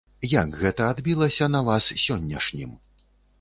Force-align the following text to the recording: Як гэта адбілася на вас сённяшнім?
Як 0.29 0.53
гэта 0.61 0.87
адбілася 0.93 1.51
на 1.57 1.61
вас 1.69 1.91
сённяшнім? 2.05 2.73